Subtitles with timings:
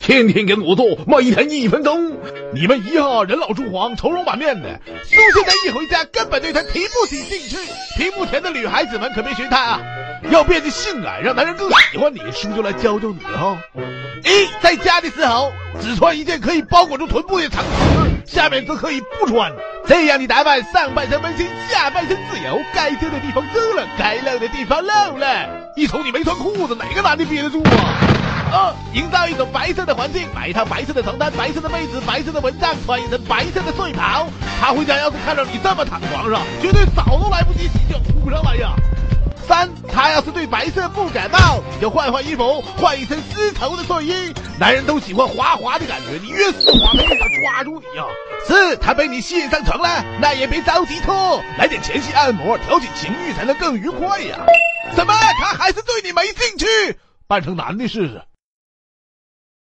[0.00, 2.16] 天天跟我做，每天一分钟。
[2.54, 7.56] 你们一样人老珠黄、愁容满面的，苏现在一回家根本对他提不起兴趣。
[7.98, 9.80] 屏幕前的女孩子们可别学他啊！
[10.30, 13.58] 要变得性感，让男人更喜欢你，叔就来教教你哈。
[14.24, 19.52] 一，在家的时候只穿一件可以包裹住臀部的长裤，下面则可以不穿。
[19.86, 25.72] 这样的打扮，上半身温馨，下半身自由，该遮的地方遮了，该露的地方露了。
[25.76, 28.09] 一瞅你没穿裤子，哪个男的憋得住啊？
[28.50, 34.26] 二，营造一种白色的环境，买一套白色的床单，白色的被子，白色的蚊帐，穿一身白色的睡袍。
[34.60, 38.74] 他回家要是看到你这么躺床上，绝对早都来不及洗就扑上来呀。
[39.46, 44.32] 三，他要是对白色不感冒，你就换换衣服，换一身丝绸的睡衣。
[44.58, 48.04] 男人都喜欢滑滑的感觉，你越丝滑，他越想抓住你呀。
[48.46, 54.38] 四，他被你吸引上床了，那也别着急脱，来点前戏按摩，调起情欲才能更愉快呀。
[54.94, 55.14] 什么？
[55.40, 56.66] 他还是对你没兴趣？
[57.26, 58.22] 扮成男的试试。